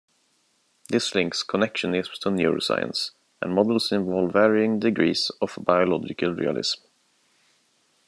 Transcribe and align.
This 0.89 1.13
links 1.13 1.43
connectionism 1.43 2.13
to 2.21 2.29
neuroscience, 2.29 3.11
and 3.39 3.53
models 3.53 3.91
involve 3.91 4.33
varying 4.33 4.79
degrees 4.79 5.29
of 5.39 5.59
biological 5.61 6.33
realism. 6.33 6.81